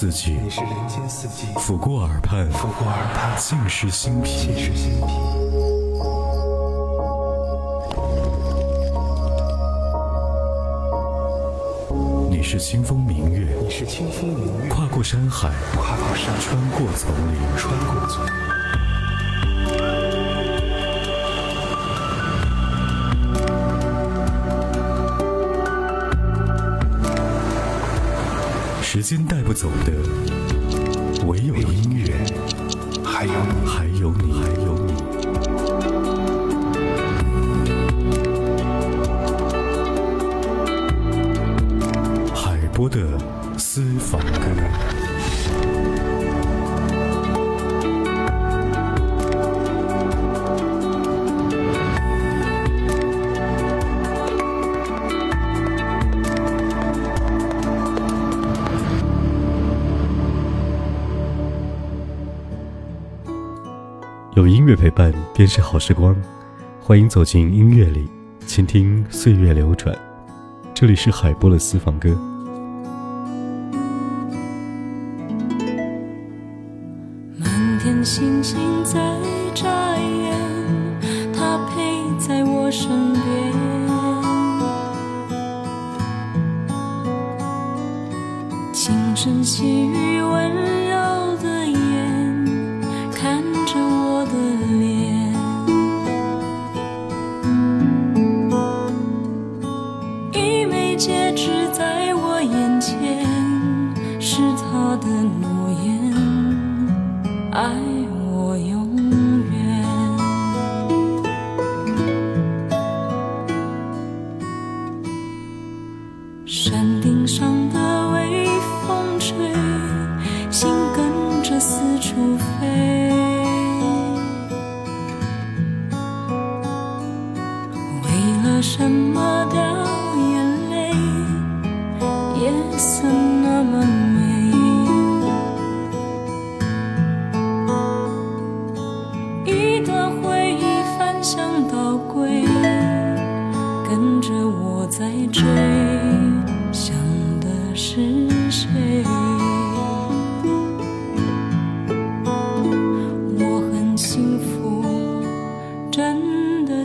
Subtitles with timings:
[0.00, 4.30] 四季，你是人间四季，抚过耳畔，拂过耳畔，尽是心脾。
[4.46, 5.06] 尽是心脾。
[12.30, 18.57] 你是清风明月，你是清风明月，跨过山海，跨过山川，穿过丛林，穿过丛林。
[28.90, 29.92] 时间带不走的，
[31.26, 32.14] 唯有音乐，
[33.04, 34.94] 还有你，还有你，还有你。
[42.34, 42.98] 海波的
[43.58, 44.97] 私房歌。
[64.38, 66.14] 有音乐陪伴，便是好时光。
[66.80, 68.08] 欢迎走进音乐里，
[68.46, 69.92] 倾听岁月流转。
[70.72, 72.16] 这里是海波的私房歌。
[77.36, 79.00] 满天星星在
[79.56, 79.66] 眨
[79.96, 80.32] 眼，
[81.34, 83.52] 他陪在我身边。
[88.72, 89.97] 轻声细语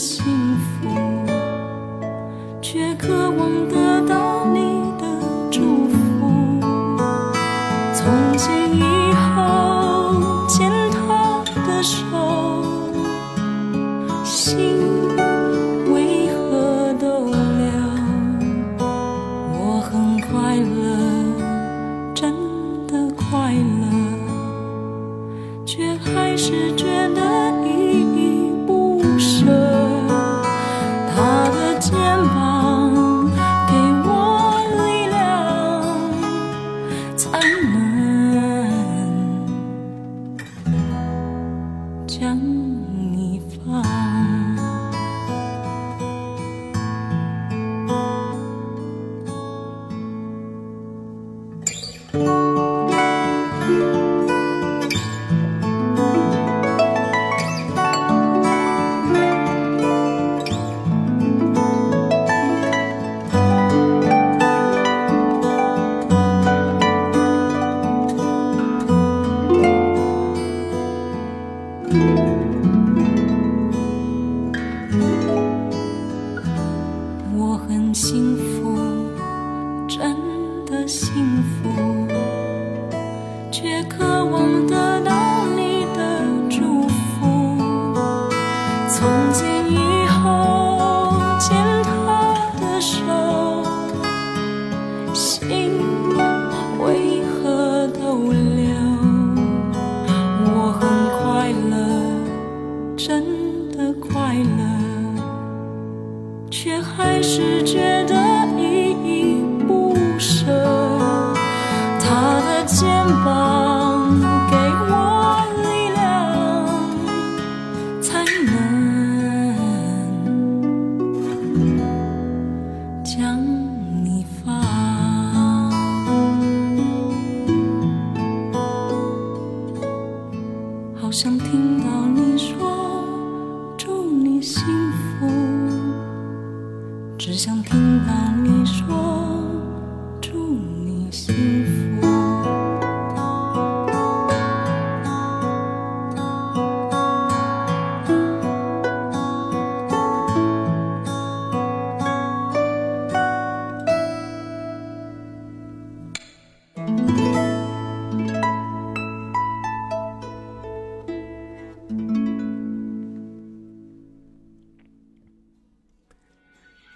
[0.00, 0.24] 幸
[0.56, 1.29] 福，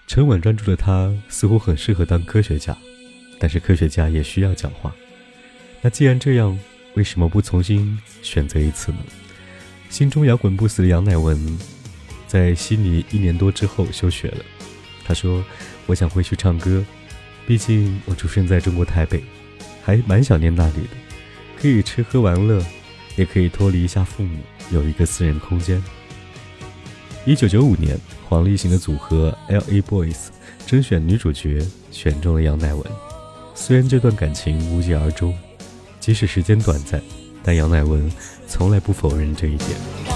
[0.07, 2.77] 陈稳专注的他，似乎很适合当科学家。
[3.39, 4.95] 但是科学家也需要讲话。
[5.81, 6.59] 那既然这样，
[6.95, 8.99] 为什么不重新选择一次呢？
[9.91, 11.59] 心中摇滚不死的杨乃文，
[12.27, 14.39] 在悉尼一年多之后休学了。
[15.05, 15.45] 他说
[15.87, 16.85] ：“我想回去唱歌，
[17.47, 19.23] 毕竟我出生在中国台北，
[19.83, 20.89] 还蛮想念那里的，
[21.61, 22.65] 可以吃喝玩乐，
[23.17, 24.39] 也可以脱离一下父母，
[24.71, 25.83] 有一个私人空间。”
[27.27, 27.99] 一九九五年，
[28.29, 29.81] 黄立行的组合 L.A.
[29.81, 30.29] Boys
[30.67, 32.85] 甄选女主角，选中了杨乃文。
[33.55, 35.35] 虽然这段感情无疾而终。
[36.01, 37.01] 即使时间短暂，
[37.43, 38.13] 但杨乃文
[38.47, 40.14] 从来不否认这一点。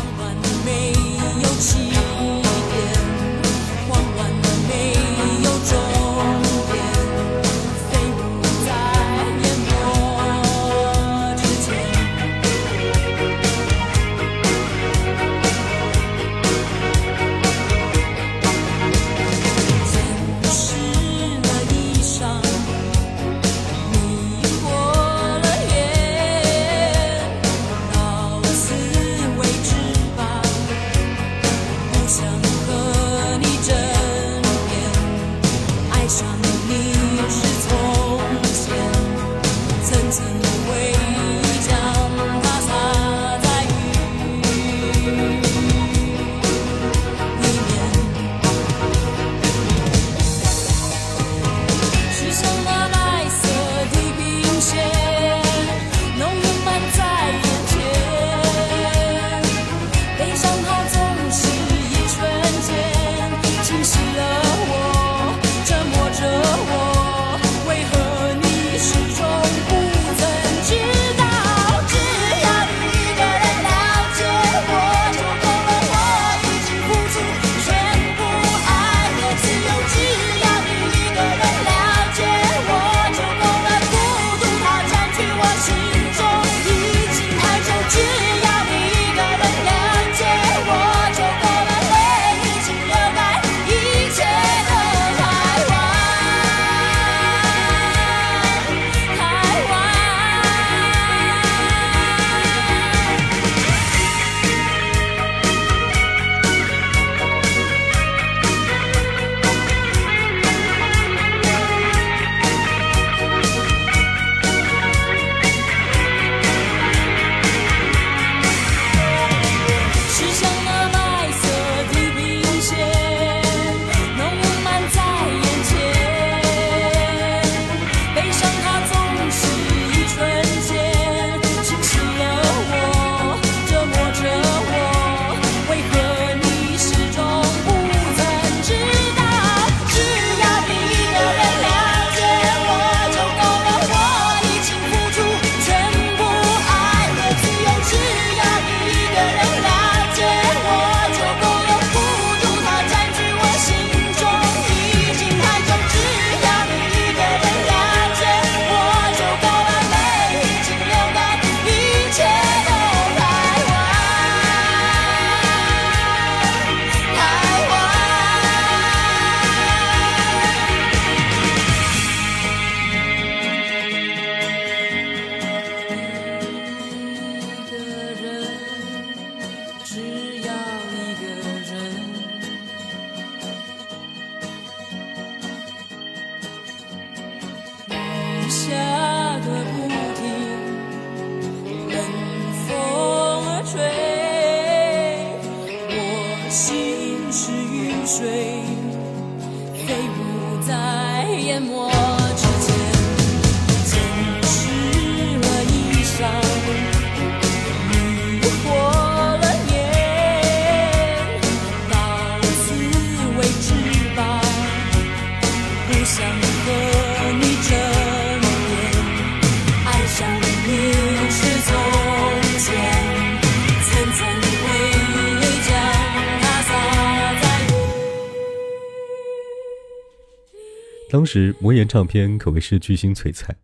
[231.10, 233.56] 当时魔岩唱片可谓是巨星璀璨，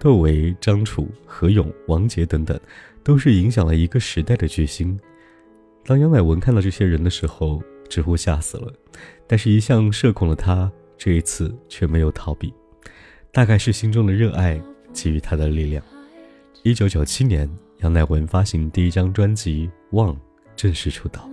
[0.00, 2.58] 窦唯、张楚、何勇、王杰等等，
[3.04, 4.98] 都是影响了一个时代的巨星。
[5.84, 8.72] 当杨乃文看到这些人的时候，直呼吓死了。
[9.28, 12.52] 但是，一向社恐的他，这一次却没有逃避，
[13.30, 14.60] 大概是心中的热爱
[14.92, 15.82] 给予他的力量。
[16.64, 20.12] 一九九七年，杨乃文发行第一张专辑《望》，
[20.56, 21.30] 正式出道。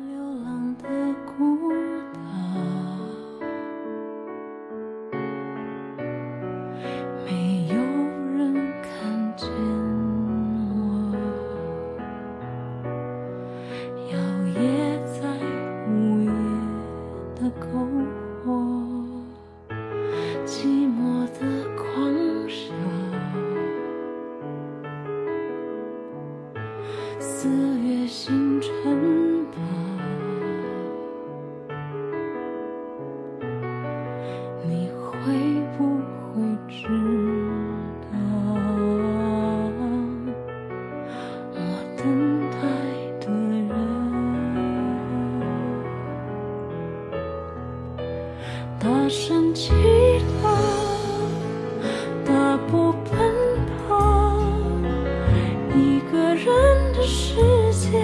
[57.05, 57.35] 世
[57.71, 58.01] 界，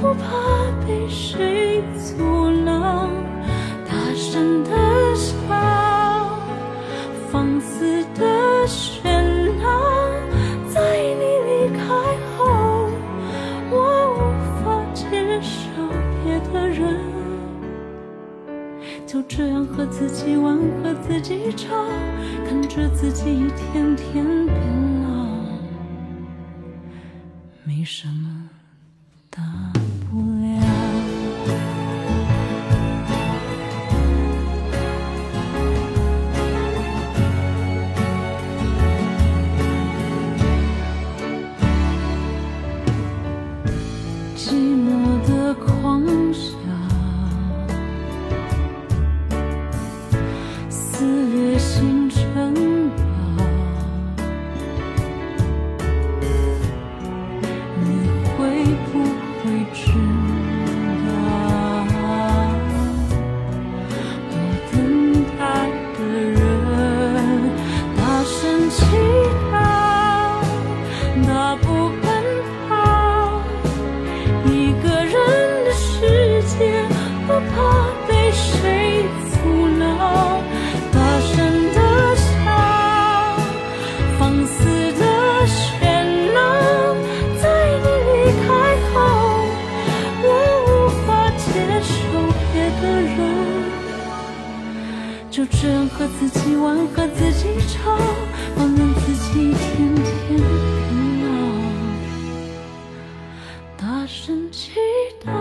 [0.00, 0.24] 不怕
[0.86, 3.08] 被谁阻挠，
[3.86, 4.70] 大声的
[5.14, 5.30] 笑，
[7.30, 9.68] 放肆的喧闹，
[10.72, 11.84] 在你离开
[12.36, 12.38] 后，
[13.70, 13.74] 我
[14.16, 14.18] 无
[14.64, 15.04] 法接
[15.42, 15.52] 受
[16.24, 16.98] 别的人。
[19.06, 21.74] 就这样和自己玩，和自己吵，
[22.48, 24.89] 看着自己一天天变老，
[27.80, 28.50] 没什么
[29.30, 29.42] 大
[30.10, 30.60] 不了。
[44.36, 44.99] 寂寞
[95.40, 97.96] 就这样和自己玩，和自己吵，
[98.54, 100.42] 放任自己天天变
[101.24, 101.28] 老。
[103.74, 104.72] 大声祈
[105.24, 105.32] 祷，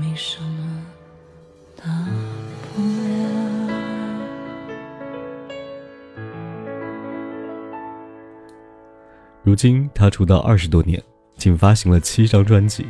[0.00, 0.86] 没什么
[1.76, 1.84] 大
[2.74, 2.88] 不了。
[9.42, 11.02] 如今他出道二十多年，
[11.36, 12.86] 仅发行了七张专辑。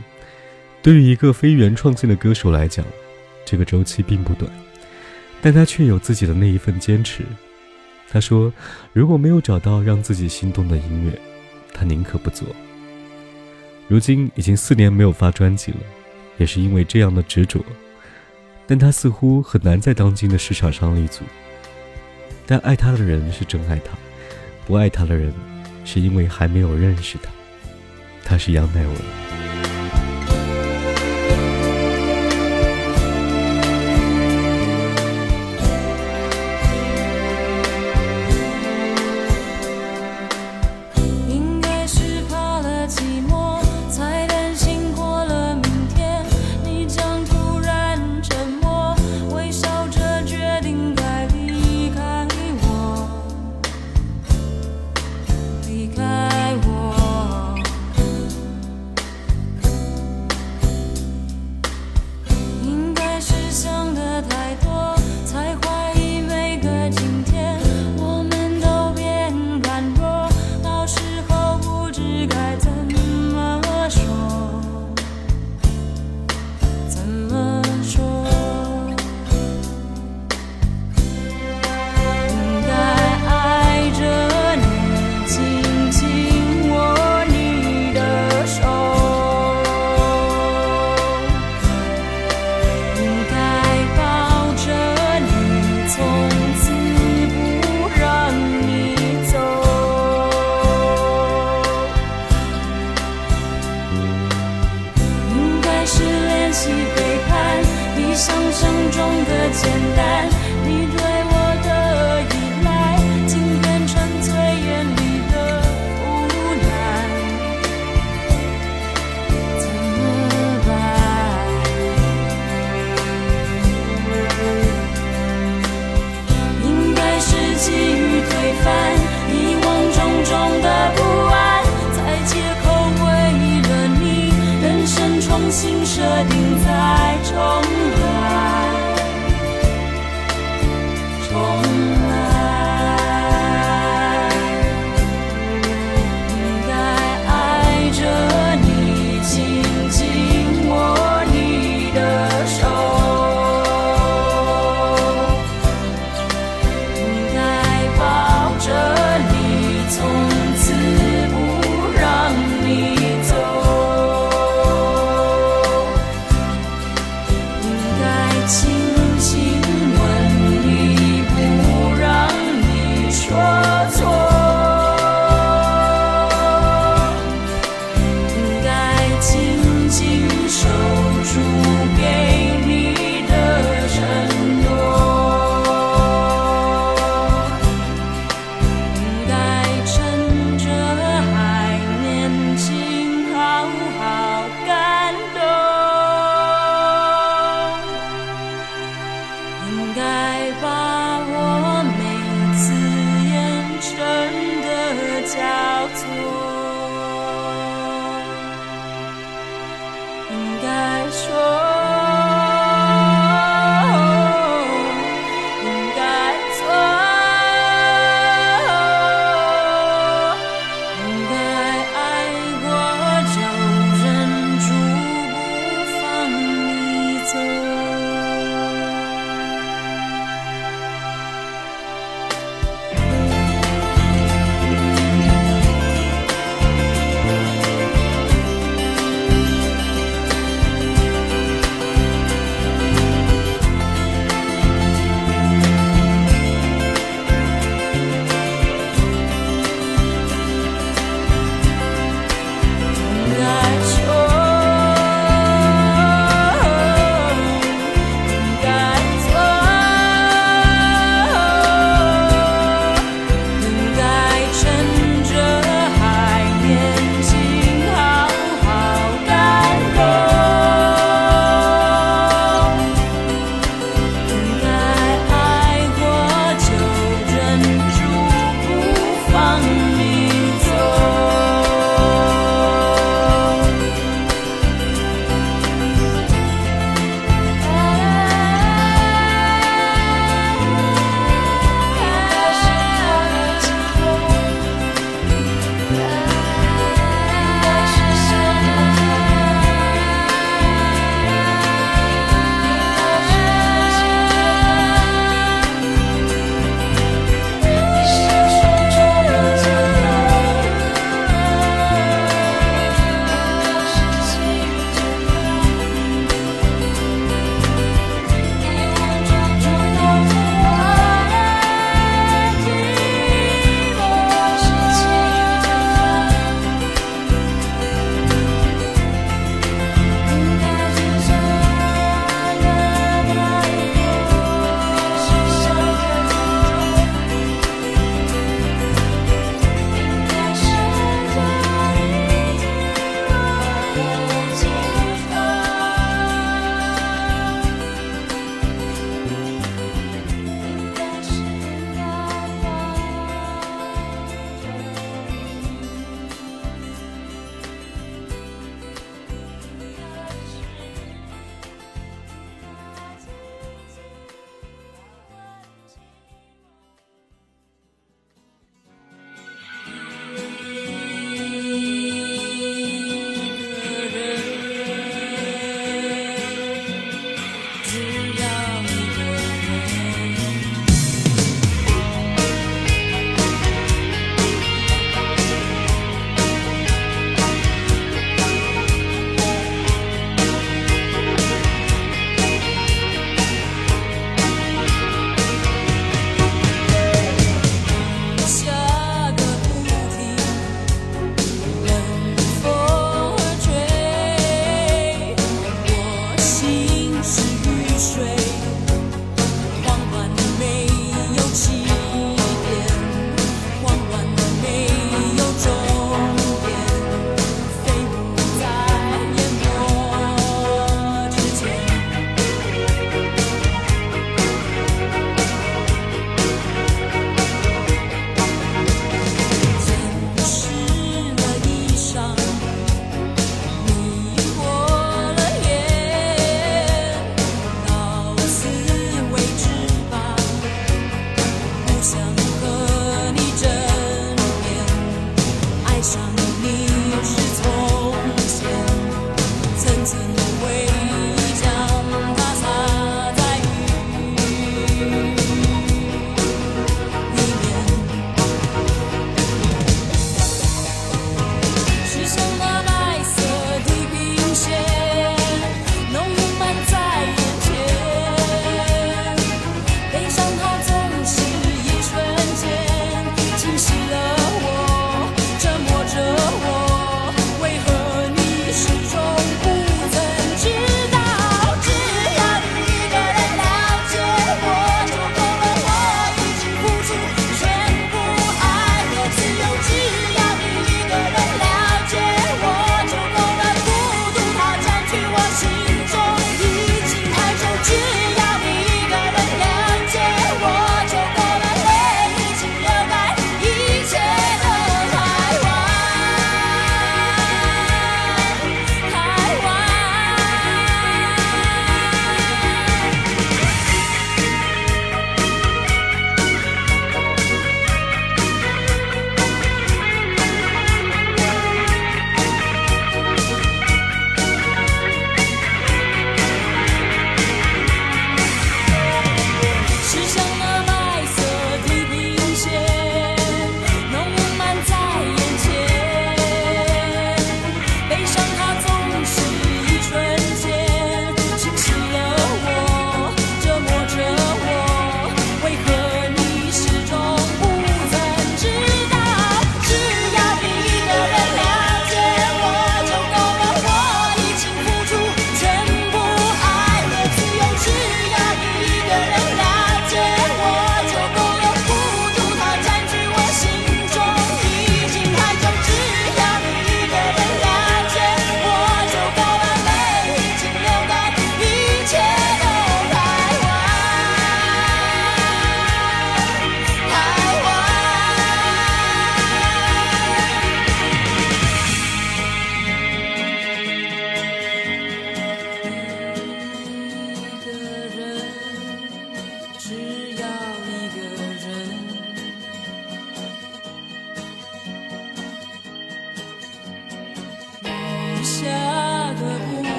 [0.83, 2.87] 对于一个非原创性的歌手来讲，
[3.45, 4.51] 这个周期并不短，
[5.43, 7.25] 但他却有自己的那一份坚持。
[8.09, 8.53] 他说
[8.95, 11.21] ：“如果没有找到让自己心动的音乐，
[11.73, 12.47] 他宁可不做。”
[13.89, 15.79] 如今已经四年没有发专辑了，
[16.41, 17.65] 也是因为这样的执着。
[18.67, 21.23] 但他似乎很难在当今的市场上立足。
[22.47, 23.93] 但爱他的人是真爱他，
[24.67, 25.33] 不爱他的人，
[25.85, 27.31] 是因为还没有认识他。
[28.25, 29.30] 他是杨乃文。